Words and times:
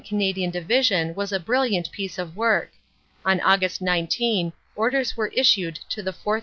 Canadian 0.03 0.49
Division 0.49 1.13
was 1.13 1.31
a 1.31 1.39
brilliant 1.39 1.91
piece 1.91 2.17
of 2.17 2.35
work. 2.35 2.71
On 3.23 3.37
Aug. 3.41 3.79
19 3.81 4.51
orders 4.75 5.15
were 5.15 5.27
issued 5.27 5.75
to 5.89 6.01
the 6.01 6.11
4th. 6.11 6.39